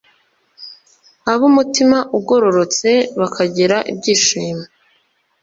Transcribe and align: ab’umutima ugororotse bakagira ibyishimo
ab’umutima 1.33 1.97
ugororotse 2.17 2.91
bakagira 3.19 3.77
ibyishimo 3.91 4.65